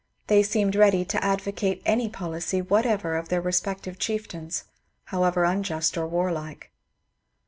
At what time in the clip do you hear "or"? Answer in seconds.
5.95-6.07